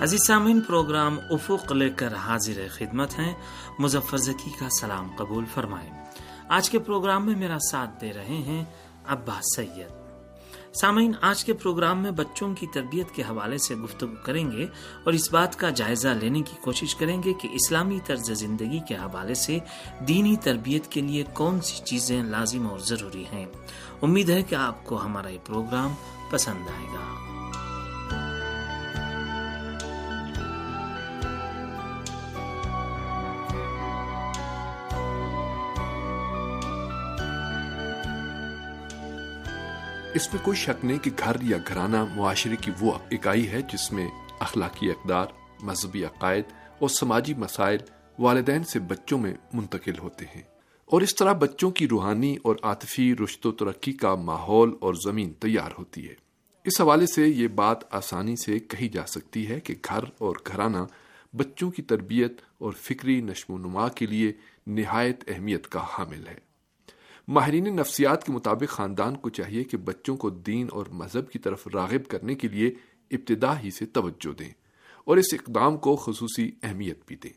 عزیز 0.00 0.20
سامعین، 0.26 0.60
پروگرام 0.60 1.18
افق 1.30 1.72
لے 1.72 1.90
کر 1.90 2.14
حاضر 2.14 2.66
خدمت 2.70 3.18
ہیں۔ 3.18 3.34
مظفر 3.78 4.16
ذکی 4.16 4.50
کا 4.60 4.68
سلام 4.80 5.08
قبول 5.16 5.44
فرمائیں۔ 5.54 5.90
آج 6.48 6.70
کے 6.70 6.78
پروگرام 6.78 7.26
میں 7.26 7.36
میرا 7.36 7.58
ساتھ 7.70 8.00
دے 8.00 8.12
رہے 8.12 8.36
ہیں 8.36 8.64
عباس 9.06 9.56
سید۔ 9.56 9.86
سامعین، 10.74 11.12
آج 11.20 11.44
کے 11.44 11.52
پروگرام 11.52 12.02
میں 12.02 12.10
بچوں 12.10 12.54
کی 12.54 12.66
تربیت 12.74 13.14
کے 13.14 13.22
حوالے 13.22 13.58
سے 13.58 13.74
گفتگو 13.74 14.14
کریں 14.24 14.52
گے 14.52 14.66
اور 15.04 15.12
اس 15.12 15.32
بات 15.32 15.58
کا 15.58 15.70
جائزہ 15.70 16.08
لینے 16.08 16.42
کی 16.42 16.56
کوشش 16.60 16.94
کریں 16.94 17.22
گے 17.22 17.32
کہ 17.32 17.48
اسلامی 17.52 17.98
طرز 18.06 18.32
زندگی 18.32 18.80
کے 18.88 18.96
حوالے 18.96 19.34
سے 19.34 19.58
دینی 20.08 20.36
تربیت 20.36 20.86
کے 20.86 21.00
لیے 21.00 21.24
کون 21.32 21.60
سی 21.60 21.84
چیزیں 21.84 22.22
لازم 22.22 22.66
اور 22.66 22.78
ضروری 22.78 23.24
ہیں۔ 23.32 23.46
امید 24.02 24.30
ہے 24.30 24.42
کہ 24.42 24.54
آپ 24.54 24.84
کو 24.84 25.04
ہمارا 25.04 25.28
یہ 25.28 25.38
پروگرام 25.46 25.94
پسند 26.30 26.68
آئے 26.78 26.86
گا۔ 26.86 27.39
اس 40.14 40.34
میں 40.34 40.44
کوئی 40.44 40.56
شک 40.56 40.84
نہیں 40.84 40.98
کہ 40.98 41.10
گھر 41.18 41.36
یا 41.42 41.58
گھرانہ 41.68 42.04
معاشرے 42.16 42.56
کی 42.56 42.70
وہ 42.80 42.92
اکائی 43.10 43.48
ہے 43.48 43.62
جس 43.62 43.92
میں 43.92 44.08
اخلاقی 44.40 44.90
اقدار، 44.90 45.26
مذہبی 45.62 46.04
عقائد 46.04 46.44
اور 46.78 46.88
سماجی 46.88 47.34
مسائل 47.34 47.78
والدین 48.18 48.64
سے 48.64 48.78
بچوں 48.78 49.18
میں 49.18 49.34
منتقل 49.52 49.98
ہوتے 49.98 50.24
ہیں۔ 50.34 50.42
اور 50.84 51.00
اس 51.00 51.14
طرح 51.14 51.32
بچوں 51.32 51.70
کی 51.70 51.88
روحانی 51.88 52.36
اور 52.42 52.56
عاطفی 52.62 53.14
رشت 53.24 53.46
و 53.46 53.52
ترقی 53.52 53.92
کا 53.92 54.14
ماحول 54.14 54.76
اور 54.80 54.94
زمین 54.94 55.32
تیار 55.32 55.70
ہوتی 55.78 56.08
ہے۔ 56.08 56.14
اس 56.64 56.80
حوالے 56.80 57.06
سے 57.06 57.26
یہ 57.26 57.48
بات 57.48 57.94
آسانی 57.94 58.36
سے 58.36 58.58
کہی 58.58 58.88
جا 58.88 59.06
سکتی 59.06 59.48
ہے 59.48 59.60
کہ 59.60 59.74
گھر 59.84 60.04
اور 60.18 60.36
گھرانہ 60.46 60.78
بچوں 61.32 61.70
کی 61.70 61.82
تربیت 61.82 62.32
اور 62.58 62.72
فکری 62.72 63.20
نشو 63.20 63.52
و 63.52 63.58
نما 63.58 63.88
کے 63.88 64.06
لیے 64.06 64.32
نہایت 64.66 65.24
اہمیت 65.28 65.68
کا 65.68 65.80
حامل 65.92 66.26
ہے۔ 66.28 66.49
ماہرین 67.32 67.76
نفسیات 67.76 68.24
کے 68.24 68.32
مطابق 68.32 68.68
خاندان 68.68 69.16
کو 69.16 69.28
چاہیے 69.28 69.64
کہ 69.64 69.76
بچوں 69.76 70.16
کو 70.16 70.30
دین 70.30 70.66
اور 70.70 70.86
مذہب 70.92 71.30
کی 71.30 71.38
طرف 71.38 71.68
راغب 71.74 72.08
کرنے 72.08 72.34
کے 72.34 72.48
لیے 72.48 72.68
ابتدا 73.10 73.60
ہی 73.60 73.70
سے 73.70 73.86
توجہ 73.86 74.38
دیں 74.38 74.50
اور 75.04 75.16
اس 75.16 75.34
اقدام 75.34 75.76
کو 75.76 75.96
خصوصی 75.96 76.50
اہمیت 76.62 76.98
بھی 77.06 77.16
دیں۔ 77.16 77.30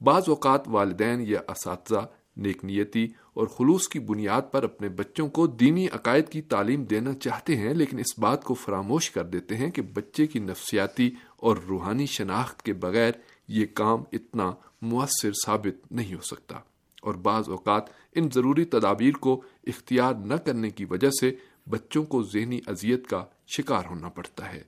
بعض 0.00 0.22
اوقات 0.28 0.68
والدین 0.68 1.20
یا 1.20 1.40
اساتذہ 1.48 2.06
نیک 2.36 2.64
نیتی 2.64 3.08
اور 3.34 3.46
خلوص 3.46 3.88
کی 3.88 3.98
بنیاد 3.98 4.42
پر 4.50 4.62
اپنے 4.62 4.88
بچوں 4.88 5.28
کو 5.28 5.46
دینی 5.46 5.86
عقائد 5.92 6.28
کی 6.28 6.42
تعلیم 6.42 6.84
دینا 6.84 7.14
چاہتے 7.14 7.56
ہیں، 7.56 7.74
لیکن 7.74 7.98
اس 7.98 8.18
بات 8.18 8.44
کو 8.44 8.54
فراموش 8.54 9.10
کر 9.10 9.24
دیتے 9.24 9.56
ہیں 9.56 9.70
کہ 9.70 9.82
بچے 9.82 10.26
کی 10.26 10.38
نفسیاتی 10.38 11.10
اور 11.36 11.56
روحانی 11.68 12.06
شناخت 12.06 12.62
کے 12.62 12.72
بغیر 12.72 13.12
یہ 13.48 13.66
کام 13.74 14.02
اتنا 14.12 14.52
مؤثر 14.82 15.30
ثابت 15.46 15.92
نہیں 15.92 16.14
ہو 16.14 16.20
سکتا۔ 16.20 16.58
اور 17.02 17.14
بعض 17.14 17.48
اوقات 17.48 17.82
ان 18.12 18.28
ضروری 18.32 18.64
تدابیر 18.64 19.14
کو 19.14 19.42
اختیار 19.66 20.14
نہ 20.14 20.34
کرنے 20.34 20.70
کی 20.70 20.84
وجہ 20.84 21.10
سے 21.20 21.34
بچوں 21.68 22.04
کو 22.04 22.22
ذہنی 22.22 22.60
اذیت 22.66 23.06
کا 23.06 23.24
شکار 23.46 23.82
ہونا 23.90 24.08
پڑتا 24.08 24.52
ہے۔ 24.52 24.62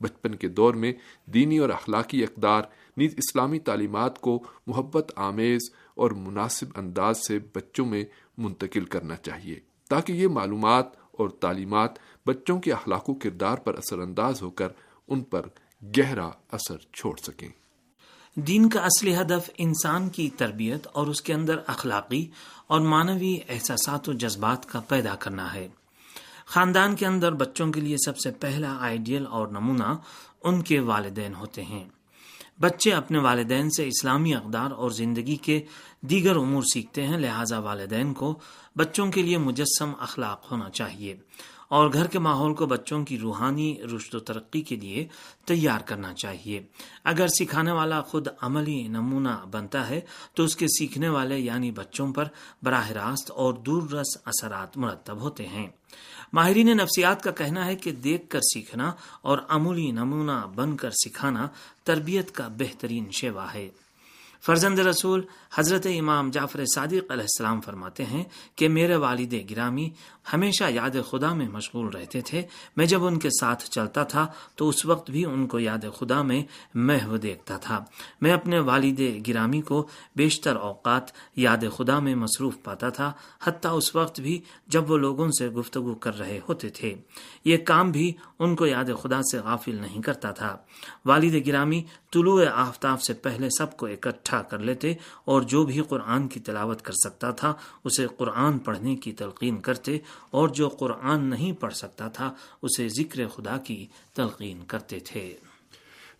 بچپن 0.00 0.34
کے 0.34 0.48
دور 0.48 0.74
میں 0.74 0.92
دینی 1.26 1.58
اور 1.58 1.68
اخلاقی 1.68 2.22
اقدار 2.22 2.62
نیز 2.96 3.14
اسلامی 3.16 3.58
تعلیمات 3.58 4.20
کو 4.20 4.42
محبت، 4.66 5.12
آمیز 5.16 5.60
اور 5.94 6.10
مناسب 6.10 6.66
انداز 6.76 7.26
سے 7.28 7.38
بچوں 7.38 7.86
میں 7.86 8.04
منتقل 8.38 8.84
کرنا 8.84 9.16
چاہیے 9.16 9.60
تاکہ 9.88 10.12
یہ 10.12 10.28
معلومات 10.28 10.86
اور 11.12 11.28
تعلیمات 11.28 11.90
بچوں 12.26 12.60
کے 12.60 12.72
اخلاق 12.72 13.10
و 13.10 13.14
کردار 13.14 13.56
پر 13.56 13.74
اثر 13.74 13.98
انداز 13.98 14.42
ہو 14.42 14.50
کر 14.50 14.68
ان 15.08 15.20
پر 15.20 15.46
گہرا 15.82 16.30
اثر 16.50 16.76
چھوڑ 16.92 17.16
سکیں۔ 17.16 17.48
دین 18.38 18.68
کا 18.68 18.80
اصلی 18.80 19.16
ہدف 19.16 19.50
انسان 19.58 20.08
کی 20.08 20.30
تربیت 20.30 20.86
اور 20.92 21.06
اس 21.06 21.22
کے 21.22 21.34
اندر 21.34 21.58
اخلاقی 21.66 22.30
اور 22.66 22.80
مانوی 22.80 23.38
احساسات 23.48 24.08
و 24.08 24.12
جذبات 24.12 24.66
کا 24.66 24.80
پیدا 24.80 25.14
کرنا 25.14 25.54
ہے۔ 25.54 25.68
خاندان 26.46 26.96
کے 26.96 27.06
اندر 27.06 27.32
بچوں 27.32 27.72
کے 27.72 27.80
لیے 27.80 27.96
سب 28.04 28.18
سے 28.18 28.30
پہلا 28.30 28.76
آئیڈیل 28.80 29.26
اور 29.26 29.48
نمونہ 29.48 29.94
ان 30.44 30.62
کے 30.62 30.80
والدین 30.80 31.34
ہوتے 31.34 31.64
ہیں۔ 31.64 31.84
بچے 32.60 32.92
اپنے 32.92 33.18
والدین 33.18 33.70
سے 33.70 33.88
اسلامی 33.88 34.34
اقدار 34.34 34.70
اور 34.70 34.90
زندگی 34.90 35.36
کے 35.36 35.62
دیگر 36.00 36.36
امور 36.36 36.62
سیکھتے 36.62 37.06
ہیں، 37.06 37.18
لہذا 37.18 37.58
والدین 37.58 38.14
کو 38.14 38.38
بچوں 38.76 39.10
کے 39.10 39.22
لیے 39.22 39.38
مجسم 39.38 39.92
اخلاق 40.00 40.52
ہونا 40.52 40.70
چاہیے۔ 40.70 41.16
اور 41.68 41.92
گھر 41.92 42.06
کے 42.06 42.18
ماحول 42.18 42.54
کو 42.54 42.66
بچوں 42.66 43.04
کی 43.04 43.18
روحانی 43.18 43.76
رشد 43.96 44.14
و 44.14 44.18
ترقی 44.18 44.60
کے 44.60 44.76
لیے 44.76 45.08
تیار 45.44 45.80
کرنا 45.80 46.14
چاہیے۔ 46.14 46.62
اگر 47.04 47.26
سکھانے 47.28 47.72
والا 47.72 48.02
خود 48.02 48.28
عملی 48.40 48.88
نمونہ 48.88 49.44
بنتا 49.50 49.88
ہے، 49.88 50.00
تو 50.34 50.44
اس 50.44 50.56
کے 50.56 50.66
سیکھنے 50.66 51.08
والے 51.08 51.38
یعنی 51.38 51.70
بچوں 51.70 52.12
پر 52.12 52.24
براہ 52.62 52.90
راست 52.90 53.30
اور 53.30 53.54
دور 53.54 53.90
رس 53.90 54.16
اثرات 54.24 54.76
مرتب 54.76 55.20
ہوتے 55.20 55.46
ہیں۔ 55.46 55.66
ماہرین 56.32 56.66
نفسیات 56.66 57.22
کا 57.22 57.30
کہنا 57.30 57.66
ہے 57.66 57.74
کہ 57.74 57.92
دیکھ 57.92 58.30
کر 58.30 58.40
سیکھنا 58.40 58.92
اور 59.22 59.38
عملی 59.48 59.90
نمونہ 59.90 60.46
بن 60.54 60.76
کر 60.76 60.90
سکھانا 60.90 61.48
تربیت 61.84 62.34
کا 62.34 62.48
بہترین 62.48 63.10
شیوا 63.10 63.54
ہے۔ 63.54 63.68
فرزند 64.46 64.78
رسول 64.78 65.22
حضرت 65.54 65.86
امام 65.98 66.30
جعفر 66.30 66.64
صادق 66.74 66.92
علیہ 66.92 67.22
السلام 67.22 67.60
فرماتے 67.60 68.04
ہیں 68.04 68.24
کہ 68.56 68.68
میرے 68.68 68.96
والد 68.96 69.34
گرامی 69.50 69.90
ہمیشہ 70.32 70.64
یاد 70.68 70.90
خدا 71.10 71.34
میں 71.34 71.48
مشغول 71.48 71.88
رہتے 71.88 72.20
تھے۔ 72.20 72.42
میں 72.76 72.86
جب 72.86 73.04
ان 73.04 73.18
کے 73.18 73.28
ساتھ 73.40 73.64
چلتا 73.64 74.04
تھا 74.04 74.26
تو 74.54 74.68
اس 74.68 74.86
وقت 74.86 75.10
بھی 75.10 75.24
ان 75.24 75.46
کو 75.46 75.58
یاد 75.58 75.84
خدا 75.98 76.22
میں 76.22 76.44
محو 76.74 77.16
دیکھتا 77.16 77.56
تھا۔ 77.56 77.84
میں 78.20 78.32
اپنے 78.32 78.58
والد 78.58 79.00
گرامی 79.28 79.60
کو 79.60 79.88
بیشتر 80.16 80.56
اوقات 80.56 81.02
یاد 81.36 81.58
خدا 81.76 81.98
میں 81.98 82.14
مصروف 82.14 82.54
پاتا 82.62 82.88
تھا، 82.88 83.12
حتیٰ 83.42 83.76
اس 83.76 83.96
وقت 83.96 84.20
بھی 84.20 84.40
جب 84.66 84.90
وہ 84.90 84.98
لوگوں 84.98 85.30
سے 85.38 85.48
گفتگو 85.48 85.94
کر 85.94 86.18
رہے 86.18 86.40
ہوتے 86.48 86.68
تھے۔ 86.68 86.94
یہ 87.44 87.56
کام 87.56 87.90
بھی 87.90 88.12
ان 88.38 88.56
کو 88.56 88.66
یاد 88.66 88.84
خدا 89.02 89.20
سے 89.22 89.38
غافل 89.38 89.74
نہیں 89.74 90.02
کرتا 90.02 90.30
تھا۔ 90.30 90.56
والد 91.04 91.46
گرامی 91.46 91.84
طلوع 92.12 92.44
آفتاب 92.52 93.02
سے 93.02 93.14
پہلے 93.14 93.48
سب 93.58 93.76
کو 93.76 93.86
اکٹھا 93.86 94.35
کر 94.42 94.58
لیتے 94.58 94.94
اور 95.24 95.42
جو 95.42 95.64
بھی 95.64 95.82
قرآن 95.88 96.28
کی 96.28 96.40
تلاوت 96.40 96.82
کر 96.82 96.92
سکتا 96.92 97.30
تھا، 97.30 97.54
اسے 97.84 98.06
قرآن 98.16 98.58
پڑھنے 98.58 98.96
کی 98.96 99.12
تلقین 99.12 99.60
کرتے 99.60 99.98
اور 100.30 100.48
جو 100.48 100.68
قرآن 100.68 101.24
نہیں 101.24 101.52
پڑھ 101.52 101.74
سکتا 101.74 102.08
تھا، 102.08 102.34
اسے 102.62 102.88
ذکر 102.88 103.28
خدا 103.28 103.56
کی 103.56 103.86
تلقین 104.14 104.64
کرتے 104.66 104.98
تھے۔ 104.98 105.36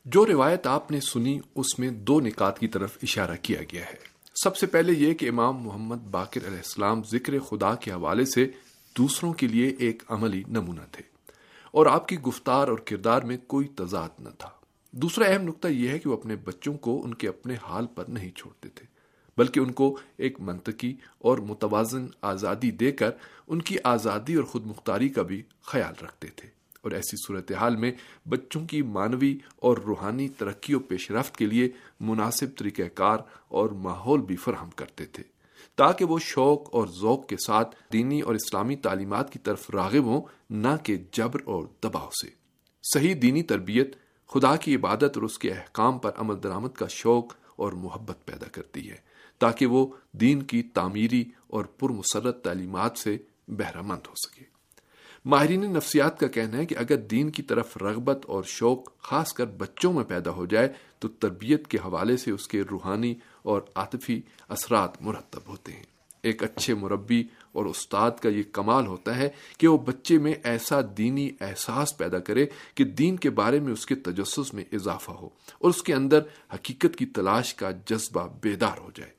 جو 0.04 0.26
روایت 0.26 0.66
آپ 0.66 0.90
نے 0.90 1.00
سنی، 1.00 1.40
اس 1.54 1.78
میں 1.78 1.90
دو 1.90 2.20
نکات 2.20 2.58
کی 2.58 2.68
طرف 2.68 2.98
اشارہ 3.02 3.36
کیا 3.42 3.60
گیا 3.72 3.86
ہے۔ 3.86 4.16
سب 4.44 4.56
سے 4.56 4.66
پہلے 4.66 4.92
یہ 4.92 5.14
کہ 5.14 5.28
امام 5.28 5.56
محمد 5.56 5.96
باقر 5.96 6.40
علیہ 6.46 6.56
السلام 6.56 7.02
ذکر 7.10 7.38
خدا 7.38 7.74
کے 7.74 7.92
حوالے 7.92 8.24
سے 8.24 8.46
دوسروں 8.98 9.32
کے 9.32 9.46
لیے 9.46 9.68
ایک 9.78 10.02
عملی 10.08 10.42
نمونہ 10.48 10.80
تھے 10.92 11.02
اور 11.70 11.86
آپ 11.86 12.08
کی 12.08 12.18
گفتار 12.18 12.68
اور 12.68 12.78
کردار 12.78 13.22
میں 13.22 13.36
کوئی 13.46 13.68
تضاد 13.68 14.08
نہ 14.18 14.28
تھا۔ 14.38 14.48
دوسرا 14.96 15.24
اہم 15.24 15.42
نقطہ 15.42 15.68
یہ 15.68 15.88
ہے 15.88 15.98
کہ 15.98 16.08
وہ 16.08 16.16
اپنے 16.16 16.36
بچوں 16.36 16.74
کو 16.74 17.00
ان 17.04 17.14
کے 17.14 17.28
اپنے 17.28 17.54
حال 17.62 17.86
پر 17.86 18.04
نہیں 18.08 18.30
چھوڑتے 18.30 18.68
تھے، 18.68 18.86
بلکہ 19.36 19.60
ان 19.60 19.72
کو 19.72 19.98
ایک 20.16 20.40
منطقی 20.40 20.94
اور 21.18 21.38
متوازن 21.38 22.06
آزادی 22.22 22.70
دے 22.70 22.92
کر 22.92 23.10
ان 23.48 23.62
کی 23.62 23.76
آزادی 23.84 24.34
اور 24.34 24.44
خود 24.44 24.66
مختاری 24.66 25.08
کا 25.08 25.22
بھی 25.22 25.42
خیال 25.62 26.04
رکھتے 26.04 26.28
تھے۔ 26.36 26.48
اور 26.82 26.92
ایسی 26.92 27.26
صورتحال 27.26 27.76
میں 27.76 27.92
بچوں 28.28 28.66
کی 28.66 28.82
مانوی 28.82 29.38
اور 29.56 29.76
روحانی 29.76 30.28
ترقی 30.28 30.74
و 30.74 30.78
پیش 30.78 31.10
رفت 31.10 31.36
کے 31.36 31.46
لیے 31.46 31.68
مناسب 32.00 32.46
طریقہ 32.58 32.88
کار 32.94 33.18
اور 33.48 33.70
ماحول 33.70 34.20
بھی 34.20 34.36
فراہم 34.36 34.70
کرتے 34.70 35.04
تھے، 35.04 35.22
تاکہ 35.74 36.04
وہ 36.04 36.18
شوق 36.18 36.74
اور 36.74 36.86
ذوق 36.86 37.26
کے 37.26 37.36
ساتھ 37.46 37.76
دینی 37.92 38.20
اور 38.20 38.34
اسلامی 38.34 38.76
تعلیمات 38.76 39.32
کی 39.32 39.38
طرف 39.38 39.70
راغب 39.70 40.04
ہوں، 40.04 40.22
نہ 40.50 40.76
کہ 40.82 40.96
جبر 41.12 41.40
اور 41.44 41.64
دباؤ 41.82 42.08
سے۔ 42.22 42.28
صحیح 42.94 43.14
دینی 43.22 43.42
تربیت 43.42 43.96
خدا 44.28 44.56
کی 44.56 44.74
عبادت 44.74 45.02
اور 45.02 45.22
اس 45.22 45.38
کے 45.38 45.50
احکام 45.50 45.98
پر 45.98 46.10
عمل 46.16 46.42
درآمد 46.42 46.68
کا 46.68 46.86
شوق 46.86 47.34
اور 47.56 47.72
محبت 47.72 48.26
پیدا 48.26 48.46
کرتی 48.52 48.90
ہے، 48.90 48.96
تاکہ 49.38 49.66
وہ 49.66 49.86
دین 50.12 50.42
کی 50.42 50.62
تعمیری 50.62 51.24
اور 51.46 51.64
پرمسرت 51.64 52.44
تعلیمات 52.44 52.98
سے 52.98 53.18
بہرہ 53.48 53.82
مند 53.82 54.06
ہو 54.06 54.12
سکے۔ 54.14 54.44
ماہرین 55.24 55.60
نفسیات 55.60 56.20
کا 56.20 56.26
کہنا 56.26 56.56
ہے 56.56 56.66
کہ 56.66 56.74
اگر 56.78 56.96
دین 56.96 57.30
کی 57.30 57.42
طرف 57.42 57.76
رغبت 57.76 58.26
اور 58.26 58.42
شوق 58.42 58.98
خاص 58.98 59.32
کر 59.32 59.46
بچوں 59.46 59.92
میں 59.92 60.04
پیدا 60.04 60.30
ہو 60.30 60.46
جائے، 60.46 60.68
تو 60.98 61.08
تربیت 61.08 61.68
کے 61.68 61.78
حوالے 61.78 62.16
سے 62.16 62.30
اس 62.30 62.48
کے 62.48 62.62
روحانی 62.70 63.14
اور 63.42 63.62
عاطفی 63.74 64.20
اثرات 64.48 65.02
مرتب 65.02 65.40
ہوتے 65.48 65.72
ہیں۔ 65.72 65.82
ایک 66.22 66.42
اچھے 66.42 66.74
مربی 66.74 67.24
اور 67.56 67.66
استاد 67.66 68.10
کا 68.10 68.28
یہ 68.28 68.42
کمال 68.52 68.86
ہوتا 68.86 69.16
ہے 69.16 69.28
کہ 69.58 69.68
وہ 69.68 69.78
بچے 69.78 70.18
میں 70.18 70.34
ایسا 70.44 70.80
دینی 70.98 71.30
احساس 71.40 71.98
پیدا 71.98 72.18
کرے 72.18 72.46
کہ 72.74 72.84
دین 72.84 73.16
کے 73.16 73.30
بارے 73.30 73.60
میں 73.60 73.72
اس 73.72 73.86
کے 73.86 73.94
تجسس 73.94 74.54
میں 74.54 74.64
اضافہ 74.72 75.10
ہو 75.10 75.28
اور 75.58 75.70
اس 75.70 75.82
کے 75.82 75.94
اندر 75.94 76.20
حقیقت 76.54 76.96
کی 76.96 77.06
تلاش 77.06 77.54
کا 77.54 77.70
جذبہ 77.70 78.28
بیدار 78.42 78.78
ہو 78.78 78.90
جائے۔ 78.94 79.10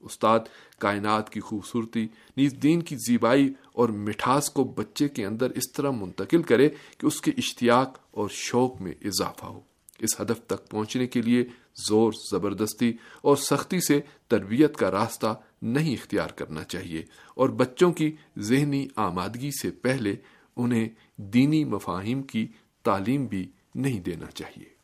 استاد 0.00 0.40
کائنات 0.78 1.30
کی 1.30 1.40
خوبصورتی، 1.40 2.06
نیز 2.36 2.54
دین 2.62 2.82
کی 2.82 2.96
زیبائی 2.96 3.52
اور 3.72 3.88
مٹھاس 3.88 4.50
کو 4.50 4.64
بچے 4.64 5.08
کے 5.08 5.26
اندر 5.26 5.50
اس 5.50 5.72
طرح 5.72 5.90
منتقل 5.90 6.42
کرے 6.42 6.68
کہ 6.98 7.06
اس 7.06 7.20
کے 7.20 7.30
اشتیاق 7.30 7.98
اور 8.10 8.28
شوق 8.30 8.80
میں 8.80 8.92
اضافہ 9.04 9.46
ہو۔ 9.46 9.60
اس 9.98 10.20
ہدف 10.20 10.46
تک 10.46 10.68
پہنچنے 10.68 11.06
کے 11.06 11.22
لیے 11.22 11.44
زور، 11.88 12.12
زبردستی 12.30 12.92
اور 13.22 13.36
سختی 13.36 13.80
سے 13.80 14.00
تربیت 14.28 14.76
کا 14.76 14.90
راستہ 14.90 15.40
نہیں 15.66 15.94
اختیار 15.94 16.28
کرنا 16.28 16.64
چاہیے 16.64 17.02
اور 17.34 17.48
بچوں 17.48 17.92
کی 17.92 18.16
ذہنی 18.38 18.86
آمادگی 18.96 19.50
سے 19.62 19.70
پہلے 19.70 20.16
انہیں 20.56 20.88
دینی 21.16 21.64
مفاہیم 21.64 22.22
کی 22.22 22.48
تعلیم 22.82 23.26
بھی 23.26 23.50
نہیں 23.74 24.00
دینا 24.00 24.26
چاہیے۔ 24.26 24.76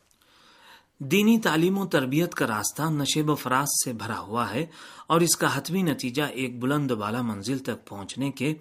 دینی 0.99 1.39
تعلیم 1.39 1.77
و 1.77 1.85
تربیت 1.85 2.35
کا 2.35 2.47
راستہ 2.47 2.83
نشیب 2.83 3.29
و 3.29 3.35
فراز 3.35 3.67
سے 3.85 3.93
بھرا 3.93 4.19
ہوا 4.19 4.53
ہے 4.53 4.65
اور 5.07 5.21
اس 5.21 5.35
کا 5.35 5.57
حتمی 5.57 5.81
نتیجہ 5.81 6.23
ایک 6.23 6.59
بلند 6.59 6.91
بالا 6.91 7.21
منزل 7.21 7.57
تک 7.57 7.87
پہنچنے 7.87 8.31
کے 8.31 8.53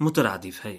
مترادف 0.00 0.66
ہے۔ 0.66 0.76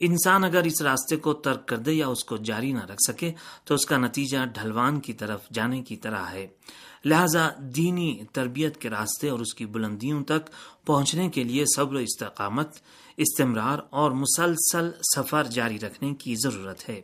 انسان 0.00 0.44
اگر 0.44 0.62
اس 0.64 0.82
راستے 0.82 1.16
کو 1.16 1.32
ترک 1.32 1.68
کر 1.68 1.76
دے 1.76 1.92
یا 1.92 2.06
اس 2.06 2.24
کو 2.24 2.36
جاری 2.36 2.72
نہ 2.72 2.84
رکھ 2.84 3.02
سکے 3.08 3.32
تو 3.64 3.74
اس 3.74 3.86
کا 3.86 3.96
نتیجہ 3.96 4.38
ڈھلوان 4.54 5.00
کی 5.00 5.12
طرف 5.12 5.48
جانے 5.52 5.82
کی 5.82 5.96
طرح 5.96 6.24
ہے۔ 6.32 6.46
لہذا 7.04 7.48
دینی 7.58 8.24
تربیت 8.32 8.76
کے 8.76 8.90
راستے 8.90 9.28
اور 9.28 9.38
اس 9.38 9.54
کی 9.54 9.66
بلندیوں 9.66 10.24
تک 10.24 10.50
پہنچنے 10.86 11.28
کے 11.28 11.44
لیے 11.44 11.64
صبر 11.76 11.94
و 11.94 11.98
استقامت، 11.98 12.76
استمرار 13.16 13.78
اور 13.90 14.10
مسلسل 14.10 14.90
سفر 15.16 15.44
جاری 15.44 15.78
رکھنے 15.80 16.14
کی 16.14 16.34
ضرورت 16.34 16.88
ہے۔ 16.88 17.00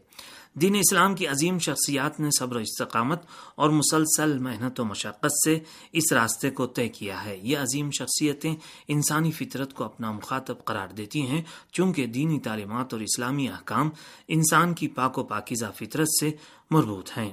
دین 0.54 0.74
اسلام 0.74 1.14
کی 1.14 1.26
عظیم 1.26 1.58
شخصیات 1.58 2.20
نے 2.20 2.28
صبر 2.38 2.56
و 2.56 2.58
استقامت 2.58 3.22
اور 3.54 3.70
مسلسل 3.70 4.38
محنت 4.38 4.80
و 4.80 4.84
مشقت 4.84 5.32
سے 5.44 5.58
اس 5.92 6.12
راستے 6.12 6.50
کو 6.50 6.66
طے 6.66 6.88
کیا 6.88 7.24
ہے۔ 7.24 7.38
یہ 7.42 7.58
عظیم 7.58 7.90
شخصیتیں 7.90 8.54
انسانی 8.88 9.30
فطرت 9.30 9.74
کو 9.74 9.84
اپنا 9.84 10.12
مخاطب 10.12 10.64
قرار 10.64 10.88
دیتی 10.88 11.22
ہیں، 11.22 11.42
چونکہ 11.72 12.06
دینی 12.06 12.40
تعلیمات 12.40 12.92
اور 12.92 13.00
اسلامی 13.00 13.48
احکام 13.48 13.90
انسان 14.28 14.74
کی 14.74 14.88
پاک 14.88 15.18
و 15.18 15.22
پاکیزہ 15.22 15.66
فطرت 15.76 16.08
سے 16.20 16.30
مربوط 16.70 17.10
ہیں۔ 17.18 17.30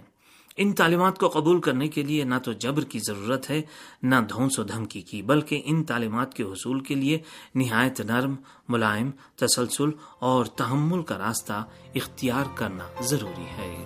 ان 0.58 0.74
تعلیمات 0.74 1.20
کو 1.20 1.28
قبول 1.28 1.62
کرنے 1.62 1.88
کے 1.88 2.04
لیے 2.04 2.24
نہ 2.24 2.36
تو 2.44 2.52
جبر 2.52 2.84
کی 2.84 3.00
ضرورت 3.00 3.50
ہے، 3.50 3.62
نہ 4.04 4.16
دھونس 4.30 4.60
و 4.60 4.64
دھمکی 4.64 5.02
کی، 5.02 5.22
بلکہ 5.22 5.62
ان 5.66 5.84
تعلیمات 5.84 6.34
کے 6.34 6.44
حصول 6.44 6.80
کے 6.80 6.96
لیے 6.96 7.20
نہایت 7.56 8.02
نرم، 8.02 8.36
ملائم، 8.70 9.12
تسلسل 9.36 9.90
اور 10.20 10.46
تحمل 10.46 11.02
کا 11.02 11.18
راستہ 11.18 11.66
اختیار 11.96 12.44
کرنا 12.56 12.84
ضروری 13.02 13.46
ہے۔ 13.46 13.86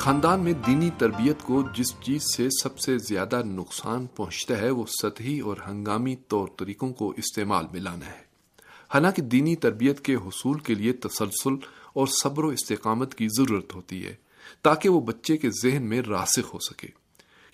خاندان 0.00 0.40
میں 0.40 0.52
دینی 0.52 0.90
تربیت 0.98 1.42
کو 1.42 1.62
جس 1.74 1.94
چیز 2.00 2.22
سے 2.36 2.48
سب 2.62 2.78
سے 2.78 2.98
زیادہ 2.98 3.42
نقصان 3.44 4.06
پہنچتا 4.06 4.56
ہے، 4.56 4.70
وہ 4.70 4.84
سطحی 4.86 5.40
اور 5.40 5.56
ہنگامی 5.68 6.16
طور 6.28 6.48
طریقوں 6.58 6.92
کو 6.92 7.14
استعمال 7.16 7.64
میں 7.72 7.80
لانا 7.80 8.06
ہے۔ 8.06 8.22
حالانکہ 8.94 9.22
دینی 9.22 9.56
تربیت 9.56 10.00
کے 10.00 10.14
حصول 10.14 10.58
کے 10.58 10.74
لیے 10.74 10.92
تسلسل 10.92 11.54
اور 11.92 12.06
صبر 12.06 12.44
و 12.44 12.48
استقامت 12.48 13.14
کی 13.14 13.28
ضرورت 13.38 13.74
ہوتی 13.74 14.06
ہے، 14.06 14.14
تاکہ 14.62 14.88
وہ 14.88 15.00
بچے 15.00 15.36
کے 15.36 15.50
ذہن 15.62 15.82
میں 15.82 16.02
راسخ 16.02 16.54
ہو 16.54 16.58
سکے۔ 16.58 16.88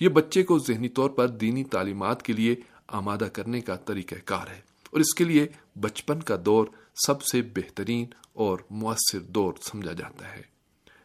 یہ 0.00 0.08
بچے 0.08 0.42
کو 0.42 0.58
ذہنی 0.58 0.88
طور 0.88 1.10
پر 1.10 1.28
دینی 1.28 1.64
تعلیمات 1.64 2.22
کے 2.22 2.32
لیے 2.32 2.54
آمادہ 2.88 3.28
کرنے 3.32 3.60
کا 3.60 3.76
طریقہ 3.76 4.14
کار 4.24 4.46
ہے۔ 4.46 4.60
اور 4.90 5.00
اس 5.00 5.14
کے 5.14 5.24
لیے 5.24 5.46
بچپن 5.80 6.20
کا 6.20 6.36
دور 6.44 6.66
سب 7.06 7.22
سے 7.22 7.42
بہترین 7.42 8.06
اور 8.32 8.58
مؤثر 8.70 9.18
دور 9.18 9.52
سمجھا 9.62 9.92
جاتا 9.92 10.32
ہے۔ 10.32 10.55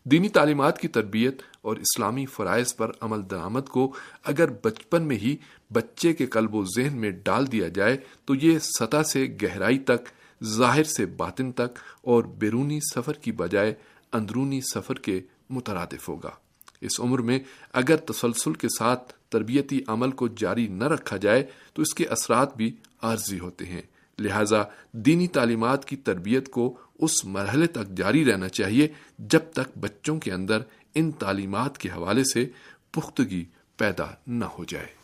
دینی 0.03 0.29
تعلیمات 0.29 0.79
کی 0.79 0.87
تربیت 0.87 1.41
اور 1.61 1.77
اسلامی 1.77 2.25
فرائض 2.25 2.75
پر 2.75 2.91
عمل 3.01 3.21
درآمد 3.31 3.69
کو 3.69 3.93
اگر 4.23 4.49
بچپن 4.63 5.01
میں 5.01 5.15
ہی 5.15 5.35
بچے 5.73 6.13
کے 6.13 6.25
قلب 6.25 6.55
و 6.55 6.63
ذہن 6.65 6.97
میں 6.97 7.11
ڈال 7.11 7.51
دیا 7.51 7.67
جائے، 7.67 7.97
تو 8.25 8.35
یہ 8.35 8.59
سطح 8.59 9.03
سے 9.03 9.37
گہرائی 9.41 9.79
تک، 9.79 10.09
ظاہر 10.43 10.83
سے 10.83 11.05
باطن 11.05 11.51
تک 11.51 11.79
اور 12.01 12.23
بیرونی 12.23 12.79
سفر 12.93 13.13
کی 13.13 13.31
بجائے 13.31 13.73
اندرونی 14.13 14.61
سفر 14.73 14.93
کے 14.93 15.21
مترادف 15.49 16.09
ہوگا۔ 16.09 16.31
اس 16.81 16.99
عمر 16.99 17.19
میں 17.19 17.39
اگر 17.73 17.95
تسلسل 17.95 18.53
کے 18.53 18.67
ساتھ 18.79 19.13
تربیتی 19.29 19.81
عمل 19.87 20.11
کو 20.11 20.27
جاری 20.27 20.67
نہ 20.67 20.83
رکھا 20.83 21.17
جائے، 21.17 21.47
تو 21.73 21.81
اس 21.81 21.93
کے 21.93 22.05
اثرات 22.05 22.57
بھی 22.57 22.75
عارضی 23.01 23.39
ہوتے 23.39 23.65
ہیں۔ 23.65 23.81
لہذا 24.19 24.63
دینی 24.91 25.27
تعلیمات 25.27 25.85
کی 25.85 25.95
تربیت 25.95 26.49
کو 26.49 26.77
اس 26.99 27.25
مرحلے 27.25 27.67
تک 27.67 27.89
جاری 27.97 28.25
رہنا 28.25 28.49
چاہیے 28.49 28.87
جب 29.19 29.39
تک 29.53 29.77
بچوں 29.77 30.19
کے 30.19 30.31
اندر 30.31 30.59
ان 30.95 31.11
تعلیمات 31.11 31.77
کے 31.77 31.89
حوالے 31.89 32.23
سے 32.23 32.49
پختگی 32.91 33.45
پیدا 33.77 34.05
نہ 34.27 34.45
ہو 34.45 34.63
جائے۔ 34.63 35.01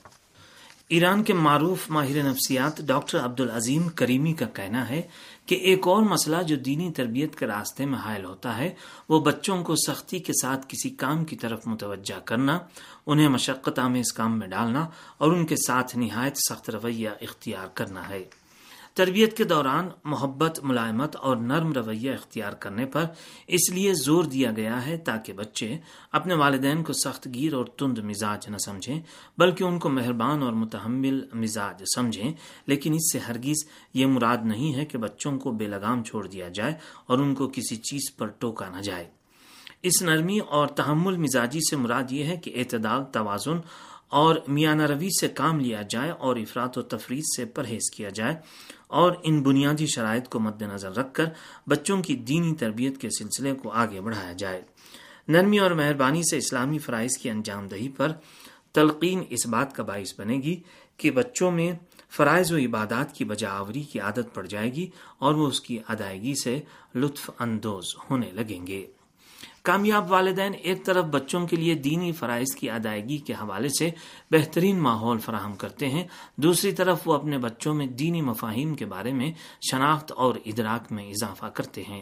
ایران 0.89 1.23
کے 1.23 1.33
معروف 1.33 1.89
ماہر 1.89 2.23
نفسیات 2.23 2.77
ڈاکٹر 2.77 3.19
عبد 3.19 3.39
العظیم 3.39 3.89
کریمی 3.89 4.33
کا 4.33 4.45
کہنا 4.45 4.89
ہے 4.89 5.01
کہ 5.45 5.55
ایک 5.55 5.87
اور 5.87 6.01
مسئلہ 6.01 6.43
جو 6.43 6.55
دینی 6.55 6.91
تربیت 6.91 7.35
کے 7.35 7.47
راستے 7.47 7.85
میں 7.85 7.99
حائل 7.99 8.25
ہوتا 8.25 8.57
ہے، 8.57 8.73
وہ 9.09 9.19
بچوں 9.19 9.63
کو 9.63 9.75
سختی 9.75 10.19
کے 10.19 10.33
ساتھ 10.41 10.65
کسی 10.67 10.89
کام 10.89 11.25
کی 11.25 11.35
طرف 11.35 11.67
متوجہ 11.67 12.19
کرنا، 12.19 12.59
انہیں 13.05 13.27
مشقت 13.27 13.79
آمیز 13.79 14.13
کام 14.13 14.39
میں 14.39 14.47
ڈالنا 14.47 14.89
اور 15.17 15.31
ان 15.31 15.45
کے 15.45 15.55
ساتھ 15.55 15.97
نہایت 15.97 16.37
سخت 16.37 16.69
رویہ 16.69 17.09
اختیار 17.21 17.67
کرنا 17.73 18.09
ہے۔ 18.09 18.23
تربیت 18.97 19.37
کے 19.37 19.43
دوران 19.43 19.89
محبت، 20.03 20.59
ملائمت 20.63 21.15
اور 21.15 21.37
نرم 21.37 21.73
رویہ 21.73 22.13
اختیار 22.13 22.51
کرنے 22.51 22.85
پر 22.85 23.03
اس 23.47 23.69
لیے 23.71 23.93
زور 23.93 24.23
دیا 24.23 24.51
گیا 24.55 24.85
ہے 24.85 24.97
تاکہ 24.97 25.33
بچے 25.33 25.77
اپنے 26.11 26.33
والدین 26.33 26.83
کو 26.83 26.93
سخت 26.93 27.27
گیر 27.33 27.53
اور 27.53 27.65
تند 27.65 27.97
مزاج 27.97 28.47
نہ 28.49 28.57
سمجھیں، 28.57 29.01
بلکہ 29.37 29.63
ان 29.63 29.79
کو 29.79 29.89
مہربان 29.89 30.43
اور 30.43 30.53
متحمل 30.53 31.21
مزاج 31.33 31.83
سمجھیں۔ 31.95 32.33
لیکن 32.65 32.93
اس 32.93 33.13
سے 33.13 33.19
ہرگز 33.19 33.69
یہ 33.93 34.05
مراد 34.05 34.37
نہیں 34.43 34.75
ہے 34.75 34.85
کہ 34.85 34.97
بچوں 34.97 35.39
کو 35.39 35.51
بے 35.51 35.67
لگام 35.67 36.03
چھوڑ 36.03 36.27
دیا 36.27 36.49
جائے 36.49 36.73
اور 37.05 37.19
ان 37.19 37.35
کو 37.35 37.47
کسی 37.47 37.75
چیز 37.75 38.15
پر 38.17 38.27
ٹوکا 38.27 38.69
نہ 38.69 38.81
جائے۔ 38.81 39.05
اس 39.83 40.01
نرمی 40.01 40.39
اور 40.39 40.67
تحمل 40.67 41.17
مزاجی 41.17 41.59
سے 41.69 41.75
مراد 41.75 42.11
یہ 42.11 42.23
ہے 42.23 42.37
کہ 42.37 42.53
اعتدال، 42.55 43.03
توازن 43.03 43.59
اور 44.09 44.35
میانہ 44.47 44.83
روی 44.83 45.09
سے 45.19 45.27
کام 45.27 45.59
لیا 45.59 45.81
جائے 45.81 46.11
اور 46.11 46.35
افراد 46.35 46.77
و 46.77 46.81
تفریح 46.81 47.21
سے 47.37 47.45
پرہیز 47.45 47.91
کیا 47.91 48.09
جائے 48.09 48.35
اور 48.87 49.11
ان 49.23 49.43
بنیادی 49.43 49.85
شرائط 49.85 50.27
کو 50.27 50.39
مد 50.39 50.61
نظر 50.61 50.95
رکھ 50.95 51.13
کر 51.13 51.25
بچوں 51.67 52.01
کی 52.01 52.15
دینی 52.15 52.55
تربیت 52.55 53.01
کے 53.01 53.09
سلسلے 53.09 53.53
کو 53.53 53.69
آگے 53.69 54.01
بڑھایا 54.01 54.31
جائے۔ 54.31 54.61
نرمی 55.27 55.59
اور 55.59 55.71
مہربانی 55.71 56.21
سے 56.31 56.37
اسلامی 56.37 56.77
فرائض 56.77 57.17
کی 57.17 57.29
انجام 57.29 57.67
دہی 57.67 57.89
پر 57.89 58.11
تلقین 58.73 59.23
اس 59.29 59.47
بات 59.47 59.75
کا 59.75 59.83
باعث 59.83 60.19
بنے 60.19 60.35
گی 60.35 60.59
کہ 60.97 61.11
بچوں 61.11 61.51
میں 61.51 61.71
فرائض 62.09 62.51
و 62.51 62.57
عبادات 62.57 63.15
کی 63.15 63.25
بجاوری 63.25 63.81
کی 63.81 63.99
عادت 63.99 64.33
پڑ 64.33 64.45
جائے 64.45 64.73
گی 64.73 64.89
اور 65.19 65.35
وہ 65.35 65.47
اس 65.47 65.61
کی 65.61 65.79
ادائیگی 65.87 66.33
سے 66.43 66.59
لطف 66.95 67.31
اندوز 67.39 67.85
ہونے 68.09 68.31
لگیں 68.31 68.67
گے۔ 68.67 68.85
کامیاب 69.67 70.11
والدین 70.11 70.53
ایک 70.63 70.85
طرف 70.85 71.05
بچوں 71.05 71.47
کے 71.47 71.55
لیے 71.55 71.73
دینی 71.73 72.11
فرائض 72.11 72.55
کی 72.55 72.69
ادائیگی 72.69 73.17
کے 73.17 73.33
حوالے 73.33 73.69
سے 73.69 73.89
بہترین 74.31 74.79
ماحول 74.79 75.17
فراہم 75.17 75.55
کرتے 75.55 75.89
ہیں، 75.89 76.07
دوسری 76.35 76.71
طرف 76.71 76.99
وہ 77.05 77.13
اپنے 77.13 77.37
بچوں 77.37 77.73
میں 77.73 77.87
دینی 77.87 78.21
مفاہیم 78.21 78.75
کے 78.75 78.85
بارے 78.85 79.13
میں 79.13 79.31
شناخت 79.71 80.11
اور 80.11 80.35
ادراک 80.45 80.91
میں 80.91 81.09
اضافہ 81.09 81.45
کرتے 81.45 81.83
ہیں۔ 81.89 82.01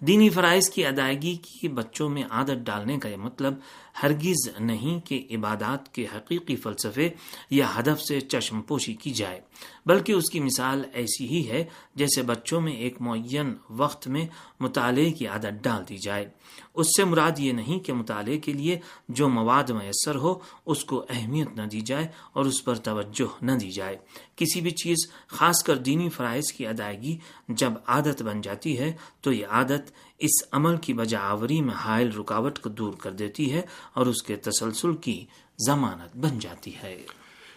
دینی 0.00 0.28
فرائض 0.28 0.70
کی 0.70 0.86
ادائیگی 0.86 1.34
کی 1.34 1.68
بچوں 1.68 2.08
میں 2.08 2.22
عادت 2.30 2.66
ڈالنے 2.66 2.98
کا 2.98 3.08
یہ 3.08 3.16
مطلب 3.16 3.54
ہرگز 4.02 4.48
نہیں 4.60 5.06
کہ 5.06 5.26
عبادات 5.30 5.94
کے 5.94 6.06
حقیقی 6.14 6.56
فلسفے 6.56 7.08
یا 7.50 7.66
ہدف 7.78 8.02
سے 8.02 8.20
چشم 8.20 8.62
پوشی 8.62 8.94
کی 8.94 9.10
جائے، 9.10 9.40
بلکہ 9.86 10.12
اس 10.12 10.30
کی 10.30 10.40
مثال 10.40 10.82
ایسی 10.92 11.28
ہی 11.28 11.48
ہے 11.48 11.64
جیسے 11.94 12.22
بچوں 12.22 12.60
میں 12.60 12.72
ایک 12.72 13.00
معین 13.00 13.54
وقت 13.70 14.08
میں 14.08 14.26
مطالعے 14.60 15.10
کی 15.10 15.26
عادت 15.26 15.62
ڈال 15.62 15.88
دی 15.88 15.96
جائے۔ 15.96 16.28
اس 16.74 16.86
سے 16.86 17.04
مراد 17.04 17.38
یہ 17.38 17.52
نہیں 17.52 17.78
کہ 17.78 17.92
مطالعے 17.92 18.38
کے 18.38 18.52
لیے 18.52 18.78
جو 19.08 19.28
مواد 19.28 19.70
میسر 19.70 20.14
ہو، 20.14 20.34
اس 20.66 20.84
کو 20.84 21.04
اہمیت 21.08 21.48
نہ 21.56 21.62
دی 21.62 21.80
جائے 21.80 22.06
اور 22.32 22.44
اس 22.44 22.64
پر 22.64 22.74
توجہ 22.74 23.44
نہ 23.44 23.52
دی 23.52 23.70
جائے۔ 23.70 23.96
کسی 24.36 24.60
بھی 24.60 24.70
چیز، 24.70 24.96
خاص 25.26 25.62
کر 25.62 25.76
دینی 25.76 26.08
فرائض 26.08 26.52
کی 26.52 26.66
ادائیگی 26.66 27.18
جب 27.48 27.72
عادت 27.86 28.22
بن 28.22 28.40
جاتی 28.40 28.78
ہے، 28.78 28.92
تو 29.20 29.32
یہ 29.32 29.46
عادت 29.46 29.92
اس 30.18 30.30
عمل 30.52 30.76
کی 30.76 30.92
بجاوری 30.92 31.60
میں 31.60 31.74
حائل 31.74 32.12
رکاوٹ 32.12 32.58
کو 32.58 32.68
دور 32.68 32.94
کر 32.94 33.12
دیتی 33.12 33.52
ہے 33.52 33.62
اور 33.92 34.06
اس 34.06 34.22
کے 34.22 34.36
تسلسل 34.36 34.96
کی 34.96 35.24
ضمانت 35.58 36.16
بن 36.16 36.38
جاتی 36.38 36.74
ہے۔ 36.74 36.96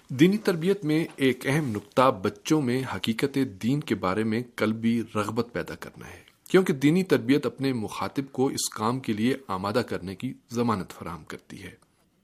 دینی 0.09 0.37
تربیت 0.37 0.85
میں 0.85 1.03
ایک 1.15 1.45
اہم 1.47 1.69
نقطہ 1.71 2.09
بچوں 2.21 2.61
میں 2.61 2.81
حقیقت 2.95 3.37
دین 3.63 3.79
کے 3.79 3.95
بارے 3.95 4.23
میں 4.23 4.41
قلبی 4.55 5.01
رغبت 5.15 5.47
پیدا 5.53 5.75
کرنا 5.75 6.07
ہے، 6.07 6.23
کیونکہ 6.49 6.73
دینی 6.73 7.03
تربیت 7.03 7.45
اپنے 7.45 7.73
مخاطب 7.73 8.31
کو 8.31 8.47
اس 8.47 8.69
کام 8.69 8.99
کے 8.99 9.13
لیے 9.13 9.35
آمادہ 9.47 9.81
کرنے 9.87 10.15
کی 10.15 10.33
ضمانت 10.51 10.91
فراہم 10.91 11.23
کرتی 11.23 11.63
ہے۔ 11.63 11.75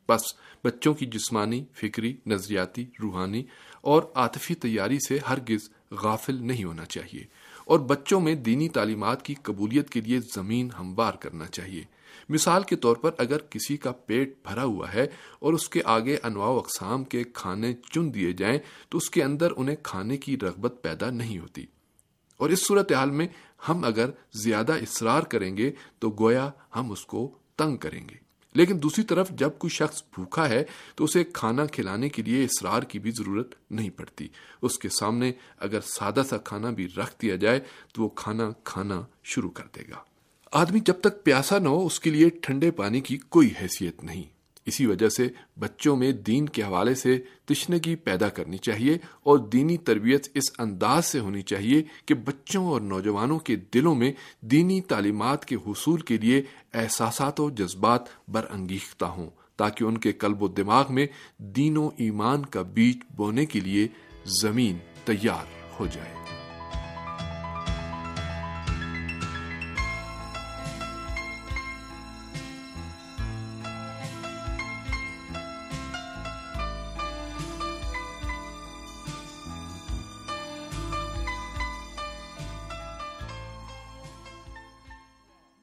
بس 0.09 0.21
بچوں 0.63 0.93
کی 0.93 1.05
جسمانی، 1.05 1.63
فکری، 1.73 2.13
نظریاتی، 2.25 2.85
روحانی 3.01 3.43
اور 3.81 4.03
عاطفی 4.15 4.55
تیاری 4.55 4.97
سے 5.07 5.17
ہرگز 5.29 5.69
غافل 6.01 6.43
نہیں 6.43 6.63
ہونا 6.63 6.85
چاہیے، 6.85 7.23
اور 7.65 7.79
بچوں 7.79 8.19
میں 8.21 8.35
دینی 8.35 8.69
تعلیمات 8.69 9.23
کی 9.25 9.33
قبولیت 9.33 9.89
کے 9.89 10.01
لیے 10.01 10.19
زمین 10.35 10.69
ہموار 10.79 11.13
کرنا 11.13 11.45
چاہیے۔ 11.47 11.83
مثال 12.29 12.63
کے 12.63 12.75
طور 12.75 12.95
پر 12.95 13.11
اگر 13.17 13.37
کسی 13.37 13.77
کا 13.77 13.91
پیٹ 13.91 14.33
بھرا 14.47 14.63
ہوا 14.63 14.93
ہے 14.93 15.07
اور 15.39 15.53
اس 15.53 15.69
کے 15.69 15.81
آگے 15.85 16.17
انواع 16.23 16.49
و 16.49 16.57
اقسام 16.57 17.03
کے 17.03 17.23
کھانے 17.33 17.73
چن 17.73 18.13
دیے 18.13 18.31
جائیں، 18.31 18.59
تو 18.89 18.97
اس 18.97 19.09
کے 19.09 19.23
اندر 19.23 19.51
انہیں 19.57 19.75
کھانے 19.83 20.17
کی 20.17 20.37
رغبت 20.41 20.75
پیدا 20.81 21.09
نہیں 21.09 21.39
ہوتی۔ 21.39 21.65
اور 22.37 22.49
اس 22.49 22.67
صورتحال 22.67 23.11
میں 23.11 23.27
ہم 23.69 23.83
اگر 23.83 24.09
زیادہ 24.33 24.73
اصرار 24.73 25.21
کریں 25.21 25.57
گے، 25.57 25.71
تو 25.99 26.09
گویا 26.19 26.51
ہم 26.75 26.91
اس 26.91 27.05
کو 27.05 27.37
تنگ 27.55 27.77
کریں 27.77 28.09
گے۔ 28.09 28.25
لیکن 28.53 28.83
دوسری 28.83 29.03
طرف 29.03 29.29
جب 29.29 29.49
کوئی 29.57 29.71
شخص 29.71 30.03
بھوکا 30.15 30.49
ہے، 30.49 30.63
تو 30.95 31.03
اسے 31.03 31.23
کھانا 31.23 31.65
کھلانے 31.65 32.09
کے 32.09 32.21
لیے 32.21 32.43
اصرار 32.43 32.83
کی 32.83 32.99
بھی 32.99 33.11
ضرورت 33.11 33.55
نہیں 33.71 33.89
پڑتی۔ 33.89 34.27
اس 34.61 34.79
کے 34.79 34.89
سامنے 34.89 35.31
اگر 35.59 35.81
سادہ 35.81 36.23
سا 36.29 36.37
کھانا 36.37 36.69
بھی 36.69 36.87
رکھ 36.97 37.21
دیا 37.21 37.35
جائے، 37.35 37.59
تو 37.93 38.03
وہ 38.03 38.09
کھانا 38.09 38.51
کھانا 38.63 39.01
شروع 39.23 39.49
کر 39.49 39.63
دے 39.75 39.81
گا۔ 39.89 40.14
آدمی 40.55 40.79
جب 40.79 40.93
تک 41.01 41.23
پیاسا 41.23 41.59
نہ 41.59 41.67
ہو، 41.67 41.85
اس 41.85 41.99
کے 41.99 42.09
لیے 42.09 42.29
ٹھنڈے 42.29 42.71
پانی 42.71 43.01
کی 43.01 43.17
کوئی 43.17 43.49
حیثیت 43.61 44.03
نہیں۔ 44.03 44.23
اسی 44.65 44.85
وجہ 44.85 45.09
سے 45.09 45.27
بچوں 45.59 45.95
میں 45.95 46.11
دین 46.11 46.49
کے 46.49 46.63
حوالے 46.63 46.95
سے 46.95 47.19
تشنگی 47.45 47.95
پیدا 47.95 48.29
کرنی 48.29 48.57
چاہیے 48.57 48.93
اور 49.23 49.37
دینی 49.37 49.77
تربیت 49.77 50.27
اس 50.33 50.43
انداز 50.59 51.05
سے 51.05 51.19
ہونی 51.19 51.41
چاہیے 51.41 51.83
کہ 52.05 52.13
بچوں 52.13 52.65
اور 52.65 52.81
نوجوانوں 52.81 53.39
کے 53.39 53.55
دلوں 53.55 53.95
میں 53.95 54.13
دینی 54.41 54.81
تعلیمات 54.81 55.45
کے 55.45 55.55
حصول 55.55 56.01
کے 56.01 56.17
لیے 56.17 56.41
احساسات 56.73 57.39
و 57.39 57.49
جذبات 57.49 58.01
برانگیختہ 58.27 59.05
ہوں، 59.05 59.29
تاکہ 59.55 59.83
ان 59.83 59.97
کے 59.97 60.11
قلب 60.11 60.43
و 60.43 60.47
دماغ 60.47 60.85
میں 60.89 61.07
دین 61.37 61.77
و 61.77 61.89
ایمان 61.97 62.45
کا 62.45 62.61
بیج 62.61 62.97
بونے 63.15 63.45
کے 63.45 63.59
لیے 63.59 63.87
زمین 64.41 64.77
تیار 65.05 65.45
ہو 65.79 65.87
جائے۔ 65.93 66.34